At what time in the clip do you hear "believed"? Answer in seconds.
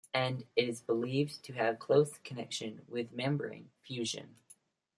0.81-1.43